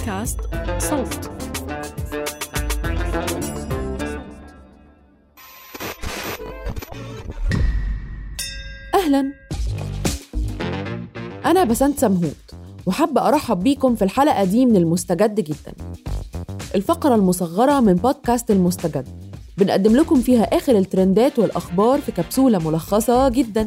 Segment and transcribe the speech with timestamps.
[0.00, 0.40] بودكاست
[0.78, 1.30] صوت.
[8.94, 9.32] أهلا.
[11.46, 12.54] أنا بسنت سمهوت
[12.86, 15.74] وحابة أرحب بيكم في الحلقة دي من المستجد جدا.
[16.74, 19.08] الفقرة المصغرة من بودكاست المستجد.
[19.58, 23.66] بنقدم لكم فيها آخر الترندات والأخبار في كبسولة ملخصة جدا.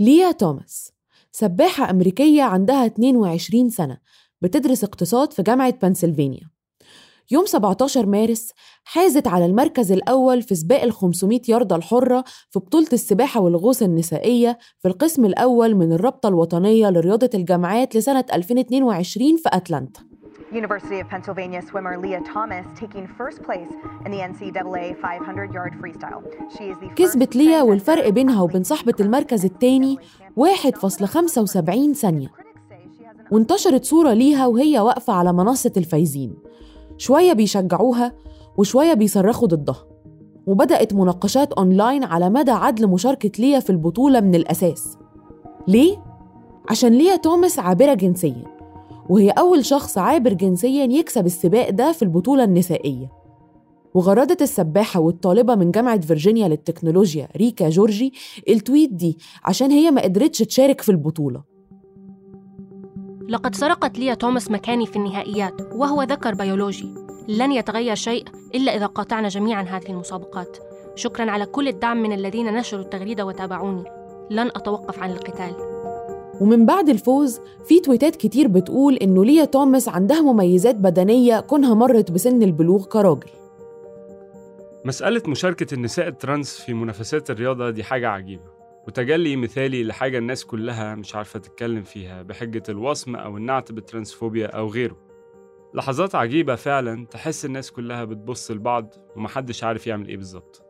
[0.00, 0.97] ليا توماس.
[1.40, 3.98] سباحة أمريكية عندها 22 سنة
[4.40, 6.50] بتدرس اقتصاد في جامعة بنسلفانيا.
[7.30, 8.52] يوم 17 مارس
[8.84, 14.58] حازت على المركز الأول في سباق ال 500 ياردة الحرة في بطولة السباحة والغوص النسائية
[14.78, 20.07] في القسم الأول من الرابطة الوطنية لرياضة الجامعات لسنة 2022 في أتلانتا.
[20.52, 23.70] University of Pennsylvania swimmer Leah Thomas taking first place
[24.06, 26.22] in the NCAA 500 yard freestyle.
[26.56, 29.96] She is the كسبت ليا والفرق بينها وبين صاحبة المركز التاني
[30.36, 32.28] 1.75 ثانية.
[33.30, 36.34] وانتشرت صورة ليها وهي واقفة على منصة الفايزين.
[36.96, 38.12] شوية بيشجعوها
[38.56, 39.84] وشوية بيصرخوا ضدها.
[40.46, 44.98] وبدأت مناقشات أونلاين على مدى عدل مشاركة ليا في البطولة من الأساس.
[45.68, 45.96] ليه؟
[46.70, 48.57] عشان ليا توماس عابرة جنسياً.
[49.08, 53.12] وهي أول شخص عابر جنسيا يكسب السباق ده في البطولة النسائية.
[53.94, 58.12] وغردت السباحة والطالبة من جامعة فيرجينيا للتكنولوجيا ريكا جورجي
[58.48, 61.42] ال tweet دي عشان هي ما قدرتش تشارك في البطولة.
[63.28, 66.94] لقد سرقت ليا توماس مكاني في النهائيات وهو ذكر بيولوجي.
[67.28, 70.56] لن يتغير شيء إلا إذا قاطعنا جميعا هذه المسابقات.
[70.94, 73.84] شكرا على كل الدعم من الذين نشروا التغريدة وتابعوني.
[74.30, 75.67] لن أتوقف عن القتال.
[76.40, 82.10] ومن بعد الفوز في تويتات كتير بتقول إنه ليا توماس عندها مميزات بدنية كونها مرت
[82.10, 83.30] بسن البلوغ كراجل.
[84.84, 90.94] مسألة مشاركة النساء الترانس في منافسات الرياضة دي حاجة عجيبة وتجلي مثالي لحاجة الناس كلها
[90.94, 94.96] مش عارفة تتكلم فيها بحجة الوصم أو النعت بالترانسفوبيا أو غيره.
[95.74, 100.62] لحظات عجيبة فعلا تحس الناس كلها بتبص لبعض ومحدش عارف يعمل إيه بالظبط.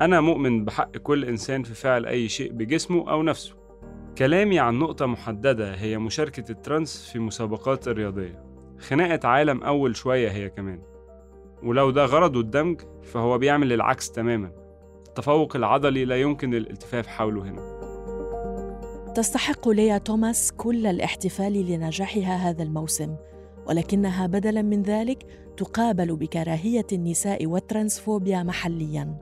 [0.00, 3.65] أنا مؤمن بحق كل إنسان في فعل أي شيء بجسمه أو نفسه.
[4.18, 8.44] كلامي عن نقطة محددة هي مشاركة الترانس في مسابقات الرياضية.
[8.78, 10.82] خناقة عالم أول شوية هي كمان.
[11.62, 14.52] ولو ده غرضه الدمج فهو بيعمل العكس تماما.
[15.08, 17.76] التفوق العضلي لا يمكن الالتفاف حوله هنا.
[19.14, 23.16] تستحق ليا توماس كل الاحتفال لنجاحها هذا الموسم.
[23.66, 25.22] ولكنها بدلا من ذلك
[25.56, 29.16] تقابل بكراهية النساء والترانسفوبيا محليا.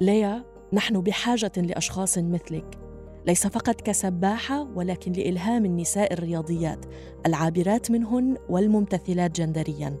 [0.00, 2.78] ليا نحن بحاجة لأشخاص مثلك.
[3.26, 6.86] ليس فقط كسباحة ولكن لإلهام النساء الرياضيات
[7.26, 9.96] العابرات منهن والممتثلات جندريا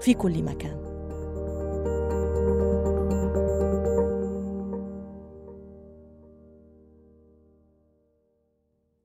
[0.00, 0.90] في كل مكان.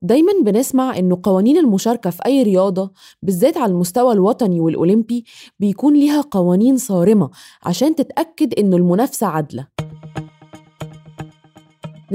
[0.01, 2.91] دايما بنسمع إنه قوانين المشاركة في أي رياضة
[3.21, 5.25] بالذات على المستوى الوطني والأولمبي
[5.59, 7.29] بيكون ليها قوانين صارمة
[7.63, 9.74] عشان تتأكد إنه المنافسة عادلة.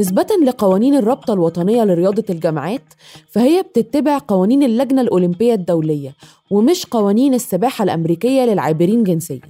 [0.01, 2.95] نسبة لقوانين الرابطة الوطنية لرياضة الجامعات
[3.29, 6.15] فهي بتتبع قوانين اللجنة الأولمبية الدولية
[6.51, 9.41] ومش قوانين السباحة الأمريكية للعابرين جنسيا.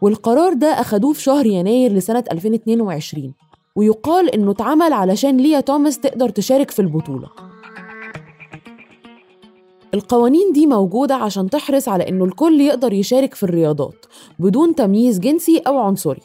[0.00, 3.32] والقرار ده أخدوه في شهر يناير لسنة 2022
[3.76, 7.28] ويقال إنه اتعمل علشان ليا توماس تقدر تشارك في البطولة.
[9.94, 14.06] القوانين دي موجودة عشان تحرص على إنه الكل يقدر يشارك في الرياضات
[14.38, 16.20] بدون تمييز جنسي أو عنصري.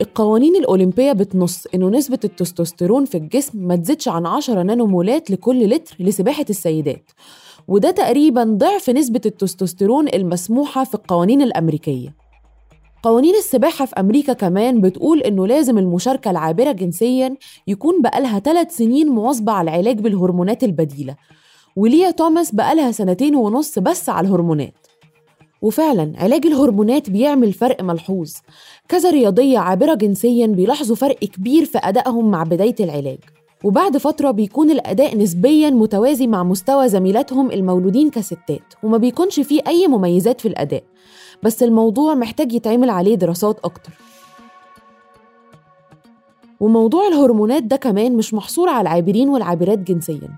[0.00, 5.96] القوانين الأولمبية بتنص إنه نسبة التستوستيرون في الجسم ما تزيدش عن 10 نانومولات لكل لتر
[6.00, 7.10] لسباحة السيدات.
[7.68, 12.14] وده تقريبا ضعف نسبة التستوستيرون المسموحة في القوانين الأمريكية.
[13.02, 17.36] قوانين السباحة في أمريكا كمان بتقول إنه لازم المشاركة العابرة جنسيا
[17.66, 21.16] يكون بقالها ثلاث سنين مواظبة على العلاج بالهرمونات البديلة.
[21.76, 24.89] وليا توماس بقالها سنتين ونص بس على الهرمونات.
[25.62, 28.32] وفعلا علاج الهرمونات بيعمل فرق ملحوظ.
[28.88, 33.18] كذا رياضية عابرة جنسيا بيلاحظوا فرق كبير في أدائهم مع بداية العلاج.
[33.64, 39.86] وبعد فترة بيكون الأداء نسبيا متوازي مع مستوى زميلاتهم المولودين كستات وما بيكونش فيه أي
[39.86, 40.82] مميزات في الأداء.
[41.42, 43.92] بس الموضوع محتاج يتعمل عليه دراسات أكتر.
[46.60, 50.28] وموضوع الهرمونات ده كمان مش محصور على العابرين والعابرات جنسيا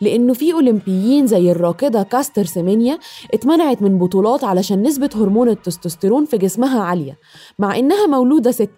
[0.00, 2.98] لأنه في أولمبيين زي الراكضة كاستر سيمينيا
[3.34, 7.18] اتمنعت من بطولات علشان نسبة هرمون التستوستيرون في جسمها عالية
[7.58, 8.70] مع إنها مولودة ست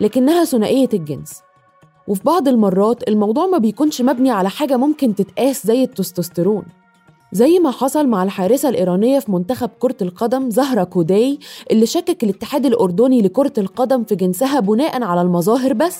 [0.00, 1.40] لكنها ثنائية الجنس.
[2.08, 6.62] وفي بعض المرات الموضوع ما بيكونش مبني على حاجة ممكن تتقاس زي التستوستيرون.
[7.32, 11.38] زي ما حصل مع الحارسة الإيرانية في منتخب كرة القدم زهرة كوداي
[11.70, 15.98] اللي شكك الاتحاد الأردني لكرة القدم في جنسها بناء على المظاهر بس.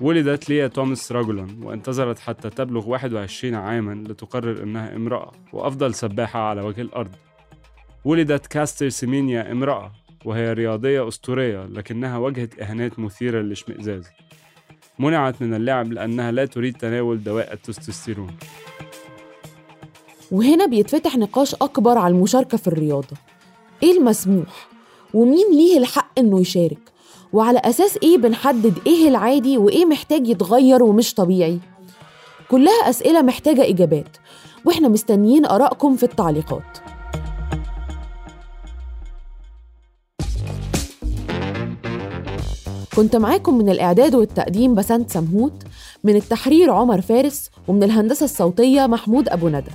[0.00, 6.60] ولدت ليا توماس رجلا وانتظرت حتى تبلغ 21 عاما لتقرر إنها امرأة وأفضل سباحة على
[6.62, 7.10] وجه الأرض
[8.04, 9.92] ولدت كاستر سيمينيا امرأة
[10.24, 14.08] وهي رياضية أسطورية لكنها واجهت إهانات مثيرة للإشمئزاز
[14.98, 18.36] منعت من اللعب لأنها لا تريد تناول دواء التستوستيرون
[20.30, 23.16] وهنا بيتفتح نقاش أكبر على المشاركة في الرياضة
[23.82, 24.68] إيه المسموح؟
[25.14, 26.78] ومين ليه الحق إنه يشارك؟
[27.32, 31.58] وعلى أساس إيه بنحدد إيه العادي وإيه محتاج يتغير ومش طبيعي؟
[32.50, 34.16] كلها أسئلة محتاجة إجابات
[34.64, 36.78] وإحنا مستنيين آرائكم في التعليقات.
[42.96, 45.62] كنت معاكم من الإعداد والتقديم بسنت سمهوت
[46.04, 49.70] من التحرير عمر فارس ومن الهندسة الصوتية محمود أبو ندى.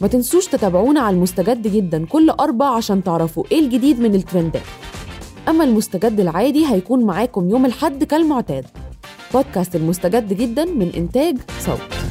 [0.00, 4.62] ما تنسوش تتابعونا على المستجد جدا كل أربع عشان تعرفوا إيه الجديد من الترندات.
[5.48, 8.64] أما المستجد العادي هيكون معاكم يوم الحد كالمعتاد.
[9.34, 12.05] بودكاست المستجد جدا من إنتاج صوت.